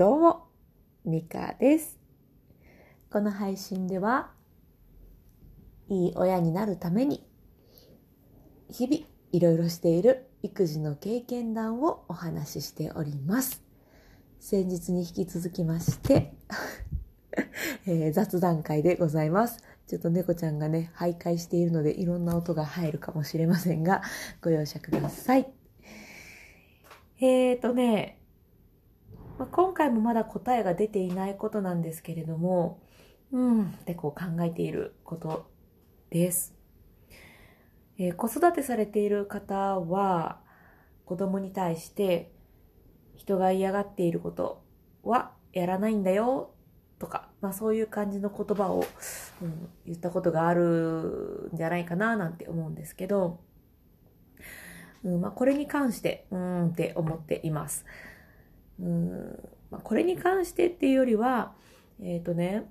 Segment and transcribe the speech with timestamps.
[0.00, 0.46] どうも、
[1.04, 2.00] ミカです。
[3.12, 4.30] この配信では、
[5.90, 7.22] いい親になるために、
[8.70, 13.62] 日々いろいろしている育児の経験談をお話ししております。
[14.38, 16.32] 先日に引き続きまして、
[17.84, 19.62] えー雑談会でございます。
[19.86, 24.00] ちょっと猫ちゃんがね、徘徊しているのでいろんな音が入るかもしれませんが、
[24.40, 25.52] ご容赦ください。
[27.20, 28.19] えーとね、
[29.40, 32.78] まあ今回もまだ答えが出ていないことなんですけれども、
[33.32, 35.50] うん、ってこう考えていること
[36.10, 36.54] です。
[37.98, 40.40] えー子育てされている方は、
[41.06, 42.30] 子供に対して、
[43.16, 44.62] 人が嫌がっていること
[45.02, 46.52] はやらないんだよ、
[46.98, 48.84] とか、まあそういう感じの言葉を、
[49.40, 53.40] うん、言ったことがあるんじゃないかな、なんて思うんですけど、
[55.02, 57.86] うんまあ、これに関して、うーんって思っています。
[58.80, 61.52] うんまあ、これに関してっていうよりは、
[62.02, 62.70] えっ、とね、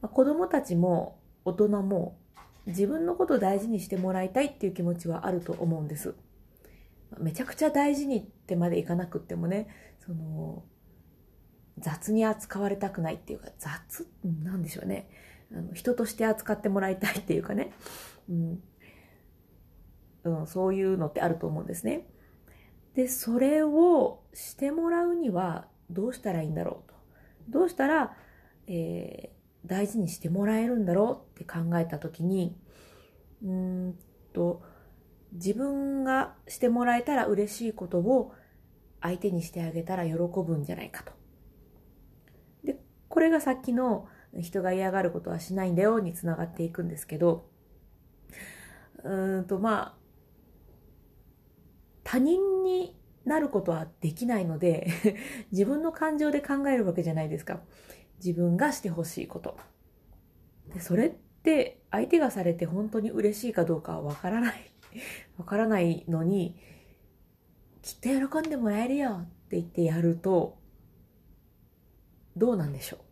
[0.00, 2.18] まあ、子供たちも大人も
[2.66, 6.14] 自分のことを大事にしてもらいたいっていう気持ちはあると思うんです。
[7.18, 9.68] めちゃくちゃ大事にってまでいかなくってもね、
[10.00, 10.62] その、
[11.78, 14.06] 雑に扱われたくないっていうか、雑？
[14.44, 15.08] なんでしょうね。
[15.52, 17.72] あの人として扱ってもらいたいっていうかね。
[18.28, 18.62] うん
[20.24, 22.06] うん、そういうのってあると思うんですね。
[22.94, 26.94] で、それをしてもらうにはどうしたらいいんだろうと。
[27.48, 28.16] どうしたら、
[28.66, 32.56] えー大事にしてもらえるんだろうって考えたときに、
[33.44, 33.98] うん
[34.32, 34.62] と、
[35.32, 38.32] 自分がしてもらえたら嬉しいことを
[39.00, 41.12] 相手にしてあげたら喜ぶんじゃないかと。
[42.64, 42.78] で、
[43.08, 44.08] これがさっきの
[44.40, 47.48] 人が嫌がることはしないんだよにつながっていくんですけど、
[49.04, 49.97] うんと、まあ、
[52.10, 54.88] 他人になることはできないので、
[55.52, 57.60] 自分の感情で考えるわけじゃないですか。
[58.16, 59.58] 自分がしてほしいこと。
[60.72, 61.10] で、それっ
[61.42, 64.72] て相手がされて本当に嬉しいかどうかはわからない。
[65.36, 66.58] わからないのに、
[67.82, 68.08] きっと
[68.40, 70.56] 喜んでもらえるよって言ってやると、
[72.38, 73.04] どうなんでしょ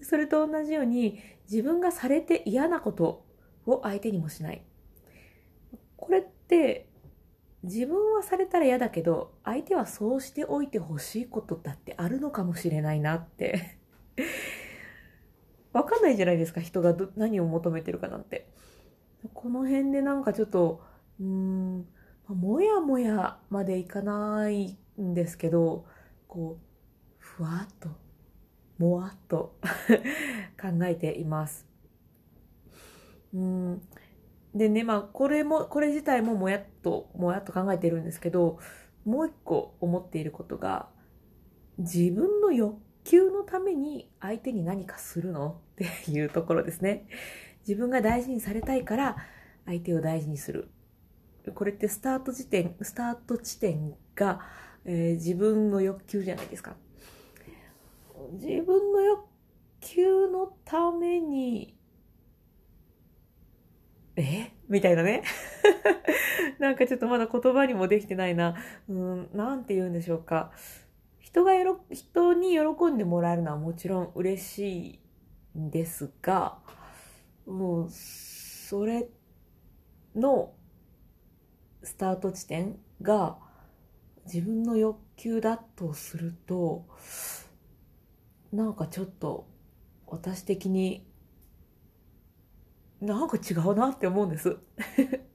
[0.00, 0.02] う。
[0.04, 3.24] それと同じように、自分がされて嫌なこと
[3.64, 4.64] を相手にもしない。
[5.96, 6.88] これって、
[7.62, 13.78] 自分はされたら嫌だけど、相手はそうしておいてほしいことだってあるのかもしれないなって。
[15.72, 18.48] わかんないじゃないですか、人が何を求めてるかなんて。
[19.34, 20.82] この辺でなんかちょっと、
[21.20, 21.86] うーん、
[22.28, 25.86] あもやもやまでいかないんですけど、
[26.28, 26.64] こう、
[27.18, 27.88] ふわっと、
[28.78, 29.56] もわっと
[30.60, 31.66] 考えています。
[33.34, 33.82] うん。
[34.54, 38.58] でね、まあ、これも、これ自体ももやっと、もやっと考えてるんですけど、
[39.04, 40.88] もう一個思っていることが、
[41.78, 45.60] 自分の欲求のために相手に何かするの？
[45.72, 47.06] っていうところですね。
[47.66, 49.16] 自分が大事にされたいから
[49.64, 50.68] 相手を大事にする。
[51.54, 54.40] これってスタート時点、スタート地点が、
[54.84, 56.74] えー自分の欲求じゃないですか。
[58.32, 59.20] 自分の欲
[59.80, 61.77] 求のために
[64.22, 64.52] え？
[64.68, 65.22] みたいなね。
[66.58, 68.54] なんかちょっとまだ言葉にもできてないな。
[68.88, 70.52] うん、なんて言うんでしょうか。
[71.20, 75.00] 人がよろ、人に喜んでもらえるのはもちろん嬉し
[75.54, 76.58] いんですが、
[77.46, 79.08] もう、それ
[80.14, 80.54] の
[81.82, 83.38] スタート地点が
[84.24, 86.86] 自分の欲求だとすると、
[88.52, 89.46] なんかちょっと
[90.06, 91.06] 私的に
[93.00, 94.56] なんか違うなって思うんです。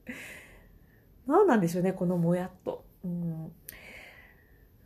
[1.26, 2.84] 何なんでしょうね、このもやっと。
[3.04, 3.52] うん、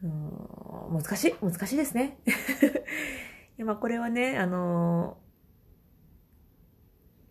[0.03, 2.19] うん難しい、難しいですね。
[3.59, 5.29] いやまあこれはね、あのー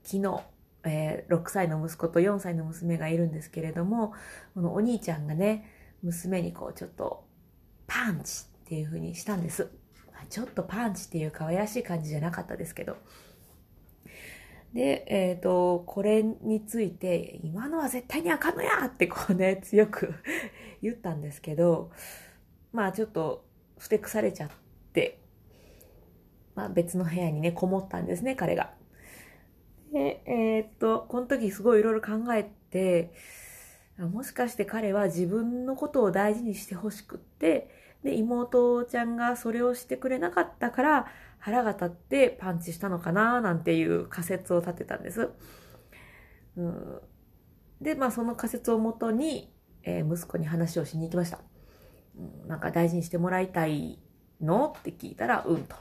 [0.03, 0.41] 昨日、
[0.85, 4.13] えー6歳の息子と4歳の娘がいるんですけれども、
[4.53, 5.65] このお兄ちゃんがね、
[6.01, 7.25] 娘にこうちょっと
[7.87, 9.69] パンチっていう風にしたんです。
[10.29, 12.97] ちょっとパンチっていう可愛らしい感じじゃなかったですけど。
[14.77, 20.13] で、えっ、と、これについて、今のは絶対にあかんのやってこうね、 強く
[20.83, 21.89] 言ったんですけど、
[22.71, 23.43] まあちょっと、
[23.79, 24.49] ふてくされちゃっ
[24.93, 25.17] て、
[26.53, 28.75] まあ別の部屋にね、こもったんですね、彼が。
[29.91, 33.11] で、えっ、と、この時すごいいろいろ考えて、
[33.97, 37.71] もしかして彼は自分のことを大事にしてほしくって、
[38.03, 41.07] で、妹ちゃんがそれをしてくれなかったから
[41.39, 45.29] 腹が立ってパンチしたのかななんていう仮説を立てたんです。
[46.57, 47.01] うん、
[47.81, 49.53] で、まあその仮説をもとに、
[49.83, 51.39] えー息子に話をしに行きました。
[52.17, 53.99] うんなんか大事にしてもらいたい
[54.41, 54.73] の？
[54.77, 55.75] って聞いたら、うんと。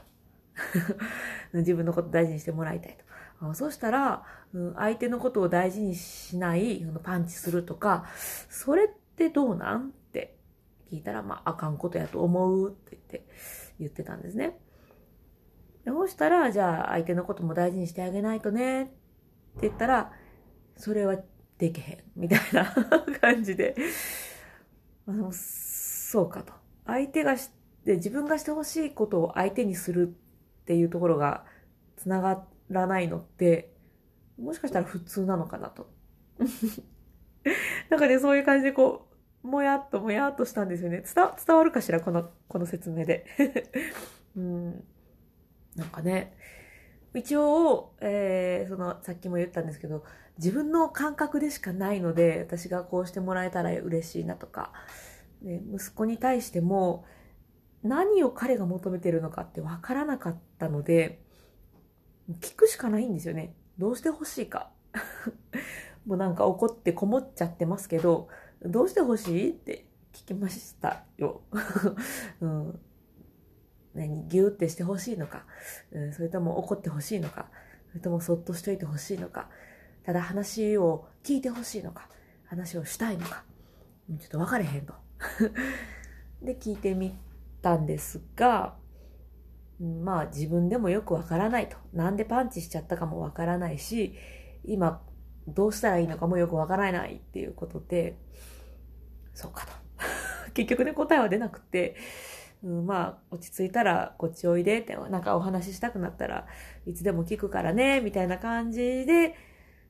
[1.53, 3.47] 自分のこと大事にしてもらいたいと。
[3.49, 4.23] あそしたら、
[4.53, 8.05] うん、相手のことを大事にしない、パンチするとか、
[8.49, 9.93] それってどうなん？
[10.91, 13.25] 聞いたら、まあ、あかんことやと思うって言って、
[13.79, 14.57] 言ってたんですね。
[15.85, 18.91] でそうしたら、じゃあ相手のことも大事にしてあげないとねって
[19.61, 20.11] 言ったら、
[20.75, 21.17] それは
[21.57, 22.65] できへん、みたいな
[23.21, 23.75] 感じで、
[25.07, 26.53] あの、そうかと。
[26.85, 27.51] 相手がし
[27.85, 31.45] て、自分がしてほしいことを相手にするっていうところが
[31.95, 33.73] 繋がらないのって、
[34.37, 35.89] もしかしたら普通なのかなと。
[37.89, 39.06] なんかね、そういう感じでこう、
[39.43, 41.03] もやっともやっとしたんですよね。
[41.03, 42.01] 伝伝わるかしら？
[42.01, 43.25] この、この説明で。
[44.35, 44.83] うん。
[45.75, 46.35] なんかね、
[47.13, 50.03] 一応、えー、その、さっきも言ったんですけど、
[50.37, 54.73] 自分の感覚でしかないので、私がこうしてもらえたら嬉しいなとか、
[55.41, 57.05] ね、息子に対しても、
[57.83, 61.21] 何を彼が求めてるのかって分からなかったので、
[62.41, 63.55] 聞くしかないんですよね。
[63.77, 64.71] どうして欲しいか。
[66.05, 68.27] もうなんか怒ってこもっちゃってますけど、
[68.65, 69.49] どうして欲しい？
[69.51, 71.41] って聞きましたよ。
[72.41, 72.79] うん、
[73.93, 74.27] 何？
[74.27, 75.45] ギューってして欲しいのか、
[75.91, 77.49] うん、それとも怒って欲しいのか、
[77.89, 79.49] それともそっとしといて欲しいのか、
[80.03, 82.09] ただ話を聞いて欲しいのか、
[82.45, 83.43] 話をしたいのか、
[84.09, 84.93] ちょっと分かれへんと。
[86.41, 87.15] で、聞いてみ
[87.61, 88.77] たんですが、
[89.79, 91.77] まあ自分でもよくわからないと。
[91.93, 94.15] なんでパンチしちゃったかもわからないし、
[94.63, 95.01] 今
[95.47, 98.17] どうしたらいいのかもよくわからないっていうことで、
[99.33, 99.71] そうかと。
[100.53, 101.95] 結局ね、答えは出なくて、
[102.63, 106.47] うん、まあ落ち着いたらこっちおいでって、なんかお話ししたくなったら
[106.85, 109.35] いつでも聞くからね、みたいな感じで、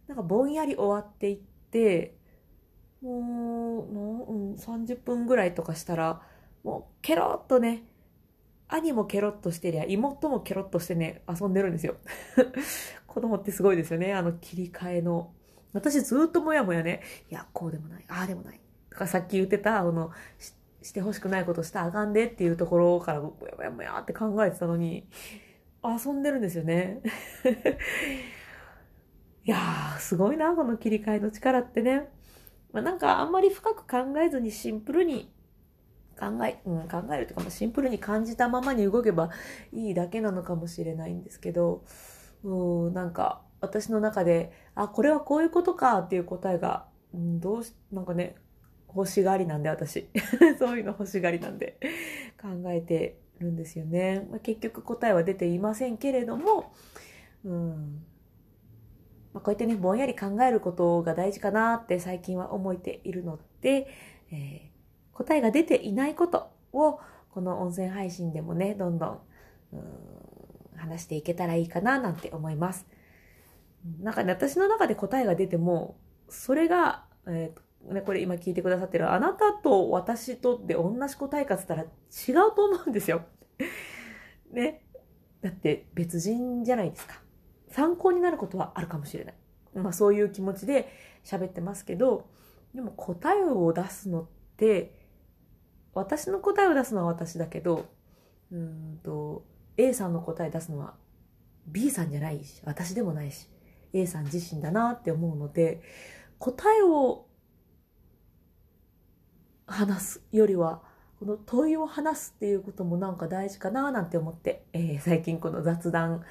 [0.08, 2.18] なんかぼんやり終わっていって、
[3.02, 6.22] もう、のうん、30分ぐらいとかしたら、
[6.64, 7.84] もうケロッとね、
[8.68, 11.96] 兄もケロッとしてりゃ、妹もケロッとしてね、遊んでるんですよ。
[13.08, 15.34] 子供ってすごいですよね、あの切り替えの。
[15.74, 18.60] 私ずっともやもやね、いや、こうでもない、ああでもない。
[18.90, 20.54] とかさっき言ってた、あの、し
[20.84, 25.08] してほしくないことしたあかんでっていうところから、もやもやもやって考えてたのに、
[25.84, 27.02] 遊んでるんですよね。
[29.44, 32.10] いやー、すごいな、この切り替えの力ってね。
[32.72, 35.32] まあ、なんかあんまり深く考えずにシンプルに
[36.20, 39.30] 考え、うん、考えるとか、まあ、シンプルに感じたままに動けば
[39.72, 41.86] いいだけなのかもしれないんですけど、
[42.44, 48.36] うん、なんか私の中で、あ、これはこういうことかっていう答えが、うん、どうし、なんかね、
[48.88, 50.10] 欲しがりなんで私。
[50.58, 51.78] そういうの欲しがりなんで
[52.42, 54.28] 考えてるんですよね。
[54.30, 56.74] まあ、結局答えは出ていませんけれども、
[57.46, 58.04] うん。
[59.34, 63.88] まあ、こうやってね、ぼんやり考えることが大事かなって最近は思っているので、
[64.32, 64.78] えー
[65.18, 67.00] 答えが出ていないことを、
[67.32, 69.20] この音声配信でもね、どんどん、
[69.74, 69.82] うん
[70.78, 72.86] 話していけたらいいかななんて思います。
[74.00, 75.98] なんかね、私の中で答えが出ても、
[76.30, 81.90] それが、えーね、これ今聞いてくださってるあなたと私とで同じ答えかっつったら違う
[82.56, 83.26] と思うんですよ。
[84.52, 84.84] ね。
[85.42, 87.22] だって別人じゃないですか。
[87.70, 89.36] 参考になることはあるかもしれない。
[89.76, 90.90] まあそういう気持ちで
[91.24, 92.28] 喋ってますけど、
[92.74, 94.94] でも答えを出すのって、
[95.94, 97.86] 私の答えを出すのは私だけど、
[98.52, 99.46] うんと、
[99.78, 100.96] A さんの答え出すのは
[101.68, 103.48] B さんじゃないし、私でもないし、
[103.94, 105.82] A さん自身だなって思うので、
[106.40, 107.26] 答えを
[109.66, 110.82] 話すよりは、
[111.20, 116.24] この問いを話すっていうこともなんか大事かななんて思って、えー最近この雑談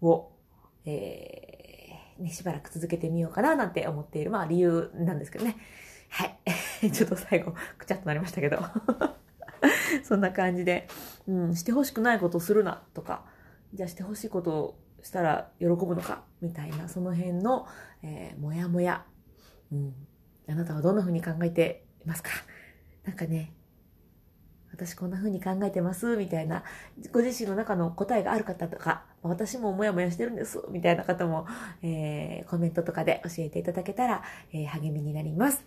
[0.00, 0.30] を、
[0.86, 5.56] えーね、しばらく続けてみようかななんて思っている、まあ理由なんですけどね。
[6.08, 6.38] はい。
[6.90, 8.58] ちょっと最後、くちゃっとなりましたけど。
[10.04, 10.88] そんな感じで、
[11.26, 13.24] うん、してほしくないことをするなとか、
[13.72, 16.24] じゃあしてほしいことをしたら喜ぶのか？
[16.40, 17.68] みたいな、その辺の、
[18.02, 19.04] えーもやもや。
[19.70, 19.94] うん。
[20.48, 22.30] あなたはどんな風に考えていますか？
[23.04, 23.52] なんかね、
[24.72, 26.16] 私こんな風に考えてます？
[26.16, 26.64] みたいな、
[27.12, 31.46] ご自身の中の答えがある方とか、私ももやもやしてるんですみたいな方も、
[31.82, 35.64] えーコメントとかで教えていただけたら、えー励みになります。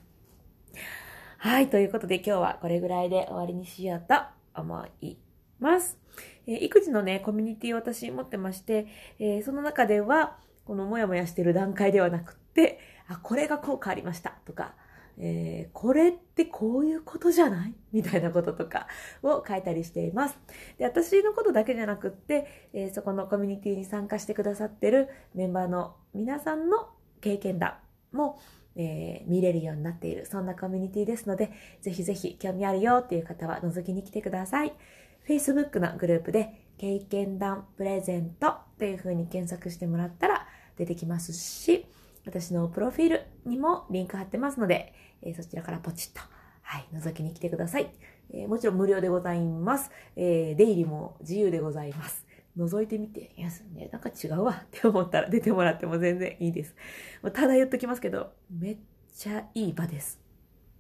[1.38, 4.15] はい、ということで今日はこれぐらいで終わりにしようと
[4.60, 5.15] 思い
[5.60, 5.98] ます。
[6.46, 8.88] えー育児のね、コミュニティを私持ってまして、
[9.20, 14.76] えーその中では、このもやもやしてる段階ではなくって、あ、これが効果ありましたとか、
[15.18, 17.74] えーこれってこういうことじゃない？
[17.92, 18.88] みたいなこととか
[19.24, 20.38] を書いたりしています。
[20.78, 26.90] で、私のことだけじゃなくって、えーそこのコミュニティに参加してくださってるメンバーの皆さんの
[27.22, 27.76] 経験談
[28.12, 28.40] も、
[28.76, 34.74] えー、見れるようになっている、そんなコミュニティですので、ぜひぜひ興味あるよっていう方は覗きに来てください。
[35.27, 41.86] Facebook のグループで、経験談プレゼントという風に検索してもらったら出てきますし、
[42.25, 46.22] 私のプロフィールにもリンク貼ってますので、えー、そちらからポチッと、
[46.62, 47.91] はい、覗きに来てください。
[48.31, 49.91] えー、もちろん無料でございます。
[50.15, 52.25] えー、出入りも自由でございます。
[52.57, 56.75] 覗いてみて、いや、ね、なんか違うわって思ったら出てもらっても全然いいです。
[57.34, 58.77] ただ言っときますけど、めっ
[59.13, 60.22] ちゃいい場です。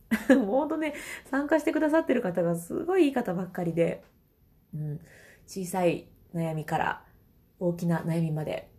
[0.29, 0.93] もうほんとね、
[1.25, 4.03] 参加してくださってる方がすごいいい方ばっかりで、
[4.73, 4.99] うん、
[5.45, 7.03] 小さい悩みから
[7.59, 8.69] 大きな悩みまで、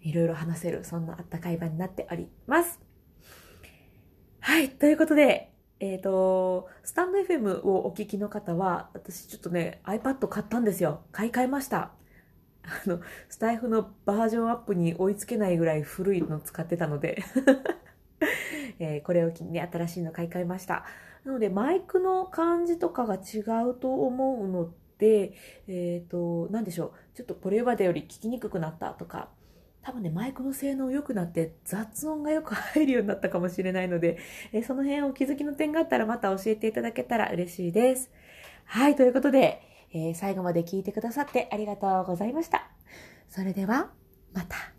[0.00, 2.80] いろいろ話せる、そんなあったかい場になっております。
[4.40, 11.02] はい、ということで、えっ、ー、と、スタンド FM をお聞きの方は、私ちょっとね、iPad 買ったんですよ。
[11.12, 11.92] 買い替えました。
[12.64, 17.22] あの、スタイフのバージョンアップに追いつけないぐらい古いの使ってたので
[18.78, 20.84] えー、これを機にね、新しいの買い替えました。
[21.24, 25.32] なので、マイクの感じとかが違うと思うので、
[25.68, 27.16] えっ、ー、と、なんでしょう。
[27.16, 29.28] ちょっとこれまでより聞きにくくなったとか、
[29.82, 34.18] 多分ね、マイクの性能良くなって雑音がよく入るようになったかもしれないので、
[34.52, 38.10] えー、その辺お気づきの点があったらまた教えていただけたら嬉しいです。
[38.64, 39.62] はい、ということで、
[39.94, 42.68] えー、最後まで聞いてくださってありがとうございました。
[43.28, 43.90] それでは、
[44.34, 44.77] また。